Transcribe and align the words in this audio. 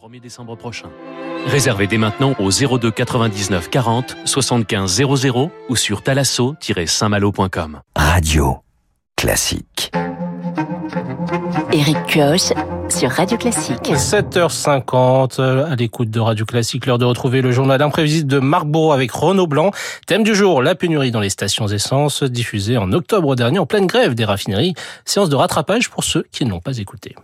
1er 0.00 0.20
décembre 0.20 0.56
prochain. 0.56 0.88
Réservez 1.46 1.86
dès 1.86 1.98
maintenant 1.98 2.34
au 2.38 2.50
02 2.50 2.90
99 2.90 3.68
40 3.68 4.16
75 4.24 5.02
00 5.14 5.50
ou 5.68 5.76
sur 5.76 6.02
talasso-saintmalo.com. 6.02 7.80
Radio 7.94 8.60
classique. 9.16 9.90
Eric 11.72 11.98
Kioch 12.06 12.54
sur 12.88 13.10
Radio 13.10 13.36
Classique. 13.36 13.92
7h50 13.92 15.40
à 15.40 15.76
l'écoute 15.76 16.10
de 16.10 16.18
Radio 16.18 16.46
Classique, 16.46 16.86
l'heure 16.86 16.98
de 16.98 17.04
retrouver 17.04 17.42
le 17.42 17.52
journal 17.52 17.82
imprévisible 17.82 18.30
de 18.30 18.38
Marc 18.38 18.64
Bourreau 18.64 18.92
avec 18.92 19.10
Renaud 19.12 19.46
Blanc. 19.46 19.70
Thème 20.06 20.22
du 20.22 20.34
jour, 20.34 20.62
la 20.62 20.74
pénurie 20.74 21.10
dans 21.10 21.20
les 21.20 21.30
stations 21.30 21.68
essence, 21.68 22.22
diffusée 22.22 22.78
en 22.78 22.92
octobre 22.92 23.36
dernier 23.36 23.58
en 23.58 23.66
pleine 23.66 23.86
grève 23.86 24.14
des 24.14 24.24
raffineries. 24.24 24.74
Séance 25.04 25.28
de 25.28 25.36
rattrapage 25.36 25.90
pour 25.90 26.04
ceux 26.04 26.24
qui 26.32 26.46
n'ont 26.46 26.60
pas 26.60 26.78
écouté. 26.78 27.14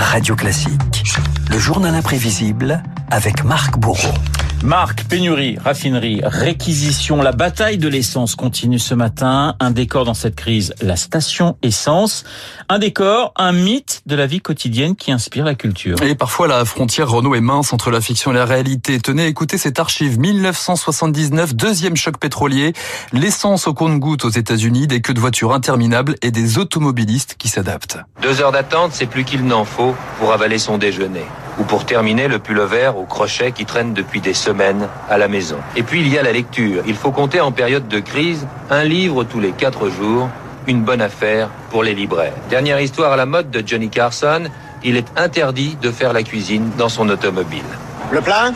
Radio 0.00 0.36
Classique, 0.36 1.02
le 1.50 1.58
journal 1.58 1.92
imprévisible 1.92 2.84
avec 3.10 3.42
Marc 3.42 3.78
Bourreau. 3.78 4.14
Marc, 4.62 5.04
pénurie, 5.04 5.58
raffinerie, 5.58 6.20
réquisition, 6.22 7.20
la 7.20 7.32
bataille 7.32 7.78
de 7.78 7.88
l'essence 7.88 8.36
continue 8.36 8.78
ce 8.78 8.94
matin. 8.94 9.56
Un 9.58 9.72
décor 9.72 10.04
dans 10.04 10.14
cette 10.14 10.36
crise, 10.36 10.72
la 10.80 10.94
station 10.94 11.56
essence. 11.62 12.24
Un 12.68 12.78
décor, 12.78 13.32
un 13.36 13.52
mythe 13.52 13.97
de 14.08 14.16
la 14.16 14.26
vie 14.26 14.40
quotidienne 14.40 14.96
qui 14.96 15.12
inspire 15.12 15.44
la 15.44 15.54
culture. 15.54 16.02
Et 16.02 16.14
parfois 16.14 16.48
la 16.48 16.64
frontière 16.64 17.10
Renault 17.10 17.34
est 17.34 17.40
mince 17.40 17.72
entre 17.72 17.90
la 17.90 18.00
fiction 18.00 18.32
et 18.32 18.34
la 18.34 18.46
réalité. 18.46 18.98
Tenez, 18.98 19.26
écoutez 19.26 19.58
cette 19.58 19.78
archive 19.78 20.18
1979, 20.18 21.54
deuxième 21.54 21.94
choc 21.94 22.18
pétrolier, 22.18 22.72
l'essence 23.12 23.68
au 23.68 23.74
compte-goutte 23.74 24.24
aux 24.24 24.30
États-Unis, 24.30 24.86
des 24.86 25.02
queues 25.02 25.14
de 25.14 25.20
voitures 25.20 25.52
interminables 25.52 26.16
et 26.22 26.30
des 26.30 26.58
automobilistes 26.58 27.36
qui 27.38 27.48
s'adaptent. 27.48 27.98
Deux 28.22 28.40
heures 28.40 28.52
d'attente, 28.52 28.92
c'est 28.94 29.06
plus 29.06 29.24
qu'il 29.24 29.44
n'en 29.44 29.64
faut 29.64 29.94
pour 30.18 30.32
avaler 30.32 30.58
son 30.58 30.78
déjeuner 30.78 31.26
ou 31.58 31.64
pour 31.64 31.84
terminer 31.84 32.28
le 32.28 32.38
pullover 32.38 32.92
au 32.96 33.04
crochet 33.04 33.52
qui 33.52 33.66
traîne 33.66 33.92
depuis 33.92 34.22
des 34.22 34.34
semaines 34.34 34.88
à 35.10 35.18
la 35.18 35.28
maison. 35.28 35.58
Et 35.76 35.82
puis 35.82 36.00
il 36.00 36.08
y 36.08 36.16
a 36.16 36.22
la 36.22 36.32
lecture. 36.32 36.82
Il 36.86 36.94
faut 36.94 37.10
compter 37.10 37.40
en 37.40 37.52
période 37.52 37.88
de 37.88 38.00
crise 38.00 38.46
un 38.70 38.84
livre 38.84 39.24
tous 39.24 39.40
les 39.40 39.52
quatre 39.52 39.90
jours, 39.90 40.30
une 40.68 40.82
bonne 40.82 41.00
affaire 41.00 41.48
pour 41.70 41.82
les 41.82 41.94
libraires. 41.94 42.34
Dernière 42.50 42.80
histoire 42.80 43.12
à 43.12 43.16
la 43.16 43.26
mode 43.26 43.50
de 43.50 43.66
Johnny 43.66 43.88
Carson, 43.88 44.44
il 44.84 44.96
est 44.96 45.06
interdit 45.16 45.76
de 45.82 45.90
faire 45.90 46.12
la 46.12 46.22
cuisine 46.22 46.70
dans 46.78 46.88
son 46.88 47.08
automobile. 47.08 47.64
Le 48.12 48.20
plein 48.20 48.52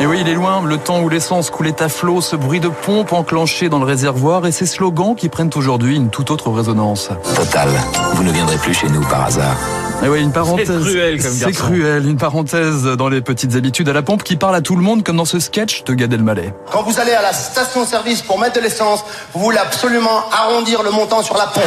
et 0.00 0.06
oui, 0.06 0.18
il 0.20 0.28
est 0.28 0.34
loin, 0.34 0.62
le 0.66 0.76
temps 0.76 1.00
où 1.02 1.08
l'essence 1.08 1.50
coulait 1.50 1.80
à 1.80 1.88
flot, 1.88 2.20
ce 2.20 2.34
bruit 2.34 2.58
de 2.58 2.68
pompe 2.68 3.12
enclenché 3.12 3.68
dans 3.68 3.78
le 3.78 3.86
réservoir 3.86 4.44
et 4.44 4.52
ces 4.52 4.66
slogans 4.66 5.14
qui 5.14 5.28
prennent 5.28 5.52
aujourd'hui 5.54 5.96
une 5.96 6.10
toute 6.10 6.32
autre 6.32 6.50
résonance. 6.50 7.10
Total, 7.36 7.68
vous 8.14 8.24
ne 8.24 8.32
viendrez 8.32 8.56
plus 8.56 8.74
chez 8.74 8.88
nous 8.88 9.02
par 9.02 9.26
hasard. 9.26 9.56
Et 10.02 10.08
oui, 10.08 10.20
une 10.20 10.32
parenthèse. 10.32 10.66
C'est 10.66 10.90
cruel 10.90 11.22
comme 11.22 11.32
C'est 11.32 11.52
cruel, 11.52 12.06
une 12.06 12.16
parenthèse 12.16 12.84
dans 12.84 13.08
les 13.08 13.20
petites 13.20 13.54
habitudes 13.54 13.88
à 13.88 13.92
la 13.92 14.02
pompe 14.02 14.22
qui 14.22 14.36
parle 14.36 14.54
à 14.54 14.60
tout 14.60 14.76
le 14.76 14.82
monde 14.82 15.02
comme 15.02 15.16
dans 15.16 15.24
ce 15.24 15.38
sketch 15.38 15.84
de 15.84 15.94
Gad 15.94 16.12
Elmaleh. 16.12 16.52
Quand 16.70 16.82
vous 16.82 17.00
allez 17.00 17.12
à 17.12 17.22
la 17.22 17.32
station-service 17.32 18.22
pour 18.22 18.38
mettre 18.38 18.54
de 18.54 18.60
l'essence, 18.60 19.04
vous 19.32 19.40
voulez 19.40 19.58
absolument 19.58 20.24
arrondir 20.30 20.82
le 20.82 20.90
montant 20.90 21.22
sur 21.22 21.36
la 21.36 21.46
pompe. 21.46 21.64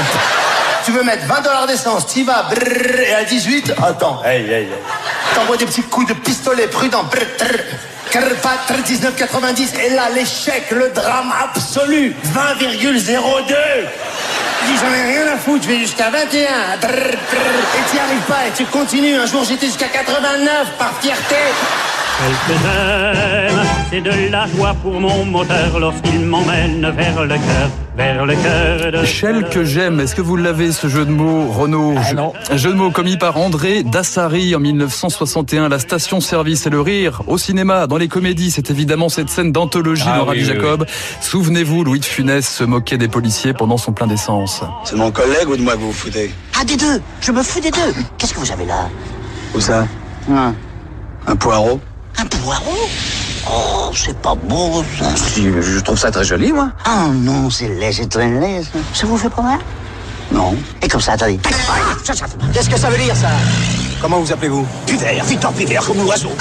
Tu 0.86 0.92
veux 0.92 1.03
mettre 1.03 1.25
20 1.25 1.42
dollars 1.42 1.67
d'essence, 1.67 2.05
t'y 2.05 2.23
vas, 2.23 2.44
brrr, 2.44 3.00
et 3.00 3.14
à 3.14 3.23
18, 3.23 3.73
attends, 3.83 4.22
hey, 4.23 4.42
hey, 4.44 4.53
hey. 4.53 4.67
T'envoies 5.36 5.58
des 5.58 5.66
petits 5.66 5.81
coups 5.81 6.08
de 6.08 6.14
pistolet 6.14 6.67
prudent, 6.67 7.03
brrr, 7.03 7.25
brrr. 7.39 7.78
19,90 8.88 9.80
et 9.86 9.89
là 9.94 10.09
l'échec, 10.16 10.72
le 10.72 10.89
drame 10.89 11.31
absolu 11.44 12.16
20,02 12.33 13.53
j'en 14.66 14.94
ai 14.94 15.03
rien 15.03 15.27
à 15.33 15.38
foutre, 15.38 15.63
je 15.63 15.69
vais 15.69 15.80
jusqu'à 15.80 16.09
21 16.09 16.77
drrr, 16.81 16.89
drrr, 16.89 17.17
et 17.77 17.91
t'y 17.91 18.00
arrives 18.00 18.27
pas 18.27 18.47
et 18.47 18.52
tu 18.55 18.66
continues. 18.66 19.16
Un 19.16 19.25
jour 19.25 19.44
j'étais 19.44 19.67
jusqu'à 19.67 19.88
89 19.88 20.72
par 20.77 20.99
fierté 21.02 21.36
elle 22.19 22.33
que 22.47 22.59
j'aime, 22.63 23.65
c'est 23.91 24.01
de 24.01 24.31
la 24.31 24.47
joie 24.47 24.73
pour 24.81 24.99
mon 24.99 25.25
moteur 25.25 25.80
lorsqu'il 25.80 26.21
m'emmène 26.21 26.89
vers 26.95 27.23
le 27.23 27.36
cœur, 27.36 27.69
vers 27.95 28.25
le 28.25 28.36
cœur 28.36 28.92
de... 28.92 29.05
Shell 29.05 29.47
que 29.49 29.64
j'aime, 29.64 29.99
est-ce 29.99 30.15
que 30.15 30.21
vous 30.21 30.36
l'avez 30.36 30.71
ce 30.71 30.87
jeu 30.87 31.05
de 31.05 31.11
mots, 31.11 31.47
Renaud? 31.52 31.93
Ah 31.97 32.14
non. 32.14 32.33
Un 32.49 32.58
jeu 32.58 32.71
de 32.71 32.75
mots 32.75 32.89
commis 32.92 33.17
par 33.17 33.37
André 33.37 33.83
Dassari 33.83 34.55
en 34.55 34.59
1961, 34.59 35.69
la 35.69 35.80
station-service 35.80 36.65
et 36.65 36.69
le 36.71 36.81
rire. 36.81 37.21
Au 37.27 37.37
cinéma, 37.37 37.86
dans 37.87 37.97
les 37.97 38.08
comédies, 38.08 38.49
c'est 38.52 38.71
évidemment 38.71 39.09
cette 39.09 39.30
scène 39.30 39.52
d'anthologie 39.52 40.03
Ah 40.08 40.17
de 40.17 40.21
oui, 40.21 40.27
Rabbi 40.27 40.39
oui, 40.39 40.45
Jacob. 40.45 40.86
Souvenez-vous, 41.21 41.83
Louis 41.83 41.99
de 41.99 42.05
Funès 42.05 42.47
se 42.47 42.63
moquait 42.63 42.97
des 42.97 43.08
policiers 43.08 43.53
pendant 43.53 43.77
son 43.77 43.93
plein 43.93 44.08
d'essence. 44.08 44.63
C'est 44.86 44.95
mon 44.95 45.11
collègue 45.11 45.47
ou 45.49 45.55
de 45.55 45.61
moi 45.61 45.73
que 45.73 45.80
vous 45.80 45.87
vous 45.87 45.93
foutez? 45.93 46.31
Ah, 46.59 46.65
des 46.65 46.77
deux. 46.77 46.99
Je 47.21 47.31
me 47.31 47.43
fous 47.43 47.59
des 47.59 47.71
deux. 47.71 47.93
Qu'est-ce 48.17 48.33
que 48.33 48.39
vous 48.39 48.52
avez 48.52 48.65
là? 48.65 48.89
Où 49.55 49.59
ça? 49.59 49.86
Un 50.30 51.36
poireau? 51.36 51.80
Un 52.20 52.26
poireau 52.26 52.89
Oh, 53.50 53.92
c'est 53.94 54.17
pas 54.17 54.36
beau, 54.36 54.83
ça. 55.00 55.05
Je 55.36 55.80
trouve 55.80 55.98
ça 55.98 56.11
très 56.11 56.23
joli, 56.23 56.52
moi. 56.52 56.72
Oh 56.86 57.11
non, 57.14 57.50
c'est 57.50 57.70
laid, 57.70 57.94
c'est 57.94 58.10
très 58.10 58.30
laid, 58.30 58.64
ça. 58.64 58.80
Ça 58.94 59.08
vous 59.08 59.17
fait 59.17 59.30
pas 59.30 59.42
mal 59.42 59.60
Non. 60.32 60.55
Et 60.82 60.88
comme 60.88 61.00
ça, 61.00 61.14
attendez. 61.14 61.39
Qu'est-ce 62.54 62.70
que 62.70 62.78
ça 62.78 62.89
veut 62.89 62.98
dire, 62.98 63.16
ça 63.16 63.30
Comment 64.02 64.20
vous 64.20 64.32
appelez-vous 64.32 64.67
Pivert, 64.86 65.23
Victor 65.26 65.54
Pivert, 65.54 65.86
comme 65.86 66.04
l'oiseau. 66.04 66.32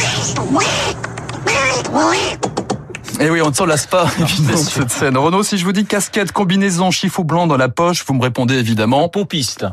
Et 3.19 3.31
oui, 3.31 3.41
on 3.41 3.49
ne 3.51 3.55
s'en 3.55 3.67
lasse 3.67 3.87
pas, 3.87 4.07
évidemment, 4.19 4.61
de 4.61 4.69
cette 4.69 4.91
scène. 4.91 5.17
Renaud, 5.17 5.43
si 5.43 5.57
je 5.57 5.65
vous 5.65 5.73
dis 5.73 5.87
casquette, 5.87 6.33
combinaison, 6.33 6.91
chiffon 6.91 7.23
blanc 7.23 7.47
dans 7.47 7.57
la 7.57 7.69
poche, 7.69 8.05
vous 8.07 8.15
me 8.15 8.23
répondez 8.23 8.55
évidemment. 8.57 9.09
Pompiste. 9.09 9.65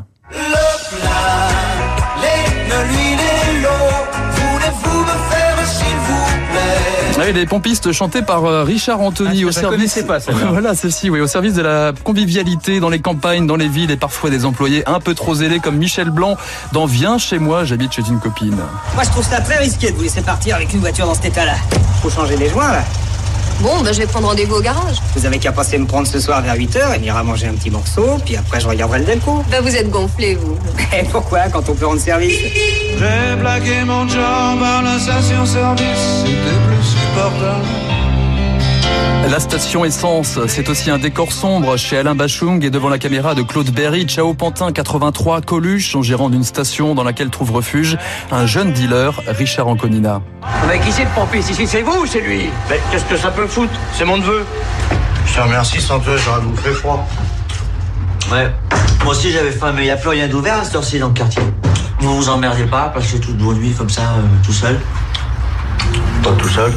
Oui, 7.24 7.32
les 7.32 7.46
pompistes 7.46 7.90
chantés 7.92 8.20
par 8.22 8.44
euh, 8.44 8.64
Richard 8.64 9.00
Anthony 9.00 9.44
Ah, 9.44 9.48
au 9.48 9.52
service. 9.52 9.98
pas, 10.06 10.18
voilà, 10.50 10.74
ceci, 10.74 11.08
oui, 11.08 11.20
au 11.20 11.26
service 11.26 11.54
de 11.54 11.62
la 11.62 11.92
convivialité 12.04 12.80
dans 12.80 12.90
les 12.90 12.98
campagnes, 13.00 13.46
dans 13.46 13.56
les 13.56 13.68
villes 13.68 13.90
et 13.90 13.96
parfois 13.96 14.28
des 14.30 14.44
employés 14.44 14.86
un 14.86 15.00
peu 15.00 15.14
trop 15.14 15.34
zélés 15.34 15.58
comme 15.58 15.76
Michel 15.76 16.10
Blanc 16.10 16.36
dans 16.72 16.84
Viens 16.86 17.16
chez 17.16 17.38
moi, 17.38 17.64
j'habite 17.64 17.92
chez 17.92 18.02
une 18.08 18.20
copine. 18.20 18.56
Moi, 18.94 19.04
je 19.04 19.08
trouve 19.10 19.26
ça 19.26 19.40
très 19.40 19.56
risqué 19.58 19.90
de 19.90 19.96
vous 19.96 20.02
laisser 20.02 20.20
partir 20.20 20.56
avec 20.56 20.72
une 20.74 20.80
voiture 20.80 21.06
dans 21.06 21.14
cet 21.14 21.26
état-là. 21.26 21.54
Faut 22.02 22.10
changer 22.10 22.36
les 22.36 22.50
joints, 22.50 22.70
là. 22.70 22.84
Bon, 23.60 23.80
ben, 23.82 23.92
je 23.94 24.00
vais 24.00 24.06
prendre 24.06 24.28
rendez-vous 24.28 24.56
au 24.56 24.60
garage. 24.60 24.96
Vous 25.14 25.24
avez 25.24 25.38
qu'à 25.38 25.52
passer 25.52 25.78
me 25.78 25.86
prendre 25.86 26.06
ce 26.06 26.18
soir 26.18 26.42
vers 26.42 26.56
8h 26.56 26.96
et 26.96 26.98
m'ira 26.98 27.22
manger 27.22 27.46
un 27.46 27.52
petit 27.54 27.70
morceau, 27.70 28.18
puis 28.24 28.36
après, 28.36 28.60
je 28.60 28.68
regarderai 28.68 28.98
le 28.98 29.04
Delco. 29.04 29.44
Ben, 29.50 29.62
vous 29.62 29.74
êtes 29.74 29.88
gonflé, 29.90 30.34
vous. 30.34 30.58
Et 30.92 31.04
pourquoi, 31.04 31.48
quand 31.52 31.68
on 31.68 31.74
peut 31.74 31.86
rendre 31.86 32.00
service? 32.00 32.34
J'ai 32.34 33.36
plaqué 33.40 33.84
mon 33.86 34.08
job 34.08 34.18
à 34.20 34.82
la 34.82 34.98
station-service, 34.98 36.24
c'était 36.26 36.32
plus. 36.66 37.03
La 39.30 39.40
station 39.40 39.84
essence, 39.84 40.38
c'est 40.48 40.68
aussi 40.68 40.90
un 40.90 40.98
décor 40.98 41.32
sombre 41.32 41.76
chez 41.76 41.96
Alain 41.98 42.14
Bachung 42.14 42.62
et 42.64 42.70
devant 42.70 42.88
la 42.88 42.98
caméra 42.98 43.34
de 43.34 43.42
Claude 43.42 43.70
Berry, 43.70 44.04
Ciao 44.04 44.34
Pantin 44.34 44.72
83, 44.72 45.40
Coluche, 45.40 45.94
en 45.96 46.02
gérant 46.02 46.28
d'une 46.28 46.44
station 46.44 46.94
dans 46.94 47.04
laquelle 47.04 47.30
trouve 47.30 47.52
refuge 47.52 47.96
un 48.30 48.46
jeune 48.46 48.72
dealer, 48.72 49.12
Richard 49.28 49.68
Anconina. 49.68 50.22
Mais 50.68 50.78
qui 50.80 50.92
c'est 50.92 51.04
le 51.04 51.10
pompiste 51.14 51.50
ici? 51.50 51.66
C'est 51.66 51.82
vous 51.82 52.02
ou 52.02 52.06
c'est 52.06 52.20
lui? 52.20 52.48
Mais 52.68 52.80
qu'est-ce 52.90 53.04
que 53.04 53.16
ça 53.16 53.30
peut 53.30 53.42
me 53.42 53.48
foutre? 53.48 53.72
C'est 53.96 54.04
mon 54.04 54.18
neveu. 54.18 54.44
Je 55.26 55.34
te 55.34 55.40
remercie, 55.40 55.80
sans 55.80 56.00
toi, 56.00 56.16
j'aurais 56.16 56.40
bouffé 56.42 56.70
froid. 56.70 57.06
Ouais, 58.32 58.50
moi 59.04 59.12
aussi 59.12 59.30
j'avais 59.30 59.52
faim, 59.52 59.72
mais 59.74 59.82
il 59.82 59.86
n'y 59.86 59.90
a 59.90 59.96
plus 59.96 60.10
rien 60.10 60.28
d'ouvert 60.28 60.58
à 60.58 60.64
cette 60.64 60.76
heure-ci 60.76 60.98
dans 60.98 61.08
le 61.08 61.14
quartier. 61.14 61.42
Vous 62.00 62.16
vous 62.16 62.28
emmerdez 62.28 62.64
pas, 62.64 62.88
passez 62.88 63.20
toute 63.20 63.40
vos 63.40 63.54
nuits 63.54 63.72
comme 63.72 63.90
ça, 63.90 64.02
euh, 64.02 64.44
tout 64.44 64.52
seul? 64.52 64.80
Pas 66.22 66.32
tout 66.32 66.48
seul. 66.48 66.72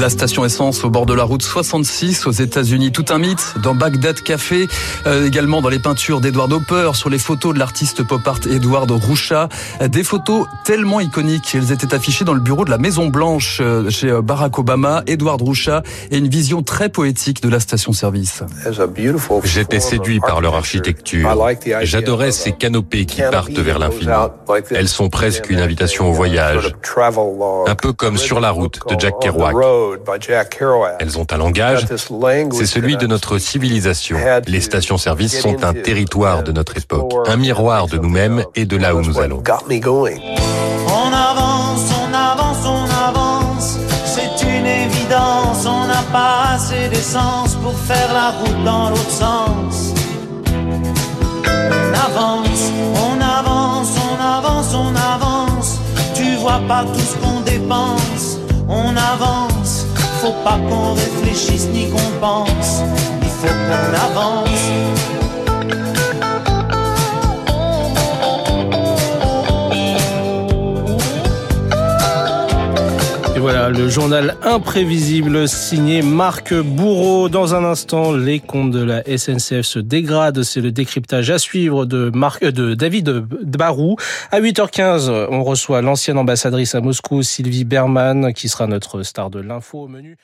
La 0.00 0.08
station 0.08 0.46
essence 0.46 0.82
au 0.82 0.88
bord 0.88 1.04
de 1.04 1.12
la 1.12 1.24
route 1.24 1.42
66 1.42 2.26
aux 2.26 2.30
États-Unis, 2.30 2.90
tout 2.90 3.04
un 3.10 3.18
mythe 3.18 3.56
dans 3.62 3.74
Bagdad 3.74 4.18
Café, 4.22 4.66
euh, 5.06 5.26
également 5.26 5.60
dans 5.60 5.68
les 5.68 5.78
peintures 5.78 6.22
d'Edward 6.22 6.50
Hopper, 6.54 6.92
sur 6.94 7.10
les 7.10 7.18
photos 7.18 7.52
de 7.52 7.58
l'artiste 7.58 8.02
pop 8.02 8.26
art 8.26 8.40
Edward 8.50 8.90
Roucha, 8.90 9.50
des 9.86 10.02
photos 10.02 10.46
tellement 10.64 11.00
iconiques, 11.00 11.54
elles 11.54 11.70
étaient 11.70 11.94
affichées 11.94 12.24
dans 12.24 12.32
le 12.32 12.40
bureau 12.40 12.64
de 12.64 12.70
la 12.70 12.78
Maison 12.78 13.08
Blanche 13.08 13.58
euh, 13.60 13.90
chez 13.90 14.08
euh, 14.08 14.22
Barack 14.22 14.58
Obama, 14.58 15.02
Edward 15.06 15.42
Roucha, 15.42 15.82
et 16.10 16.16
une 16.16 16.28
vision 16.28 16.62
très 16.62 16.88
poétique 16.88 17.42
de 17.42 17.50
la 17.50 17.60
station-service. 17.60 18.42
J'étais 19.44 19.80
séduit 19.80 20.20
par 20.20 20.40
leur 20.40 20.54
architecture. 20.54 21.28
J'adorais 21.82 22.32
ces 22.32 22.52
canopées 22.52 23.04
qui 23.04 23.20
partent 23.30 23.50
vers 23.50 23.78
l'infini. 23.78 24.10
Elles 24.70 24.88
sont 24.88 25.10
presque 25.10 25.50
une 25.50 25.60
invitation 25.60 26.08
au 26.08 26.12
voyage, 26.12 26.74
un 27.66 27.74
peu 27.74 27.92
comme 27.92 28.16
Sur 28.16 28.40
la 28.40 28.50
route 28.50 28.80
de 28.88 28.98
Jack 28.98 29.14
Kerouac. 29.20 29.54
Elles 31.00 31.18
ont 31.18 31.26
un 31.30 31.36
langage, 31.38 31.86
c'est 32.52 32.66
celui 32.66 32.96
de 32.96 33.06
notre 33.06 33.38
civilisation. 33.38 34.16
Les 34.46 34.60
stations-service 34.60 35.40
sont 35.40 35.64
un 35.64 35.72
territoire 35.74 36.42
de 36.42 36.52
notre 36.52 36.76
époque, 36.76 37.12
un 37.26 37.36
miroir 37.36 37.86
de 37.86 37.98
nous-mêmes 37.98 38.44
et 38.54 38.64
de 38.64 38.76
là 38.76 38.94
où 38.94 39.00
nous 39.00 39.18
allons. 39.18 39.42
On 40.86 41.12
avance, 41.12 41.90
on 42.02 42.12
avance, 42.14 42.66
on 42.66 42.84
avance, 43.08 43.78
c'est 44.04 44.42
une 44.46 44.66
évidence, 44.66 45.66
on 45.66 45.86
n'a 45.86 46.02
pas 46.12 46.54
assez 46.54 46.88
d'essence 46.88 47.54
pour 47.56 47.74
faire 47.74 48.12
la 48.12 48.30
route 48.30 48.64
dans 48.64 48.90
l'autre 48.90 49.10
sens. 49.10 49.94
On 50.46 51.94
avance, 51.94 52.72
on 52.94 53.20
avance, 53.20 53.92
on 54.10 54.20
avance, 54.22 54.74
on 54.74 54.94
avance, 55.14 55.78
tu 56.14 56.36
vois 56.36 56.60
pas 56.66 56.84
tout 56.84 57.00
ce 57.00 57.16
qu'on 57.18 57.40
dépense, 57.40 58.38
on 58.68 58.96
avance 58.96 59.49
faut 60.20 60.32
pas 60.44 60.58
qu'on 60.68 60.92
réfléchisse 60.92 61.66
ni 61.68 61.88
qu'on 61.88 62.10
pense. 62.20 62.82
Il 63.22 63.28
faut 63.28 63.46
qu'on 63.46 63.94
avance. 64.06 65.49
Le 73.72 73.88
journal 73.88 74.36
imprévisible 74.42 75.46
signé 75.48 76.02
Marc 76.02 76.54
Bourreau. 76.54 77.28
Dans 77.28 77.54
un 77.54 77.64
instant, 77.64 78.12
les 78.12 78.40
comptes 78.40 78.70
de 78.70 78.82
la 78.82 79.02
SNCF 79.04 79.62
se 79.62 79.78
dégradent. 79.78 80.42
C'est 80.42 80.60
le 80.60 80.72
décryptage 80.72 81.30
à 81.30 81.38
suivre 81.38 81.86
de, 81.86 82.10
Marc, 82.12 82.42
euh, 82.42 82.50
de 82.50 82.74
David 82.74 83.10
Barou. 83.10 83.96
À 84.30 84.40
8h15, 84.40 85.28
on 85.30 85.44
reçoit 85.44 85.82
l'ancienne 85.82 86.18
ambassadrice 86.18 86.74
à 86.74 86.80
Moscou, 86.80 87.22
Sylvie 87.22 87.64
Berman, 87.64 88.32
qui 88.32 88.48
sera 88.48 88.66
notre 88.66 89.02
star 89.02 89.30
de 89.30 89.40
l'info 89.40 89.82
au 89.82 89.88
menu. 89.88 90.16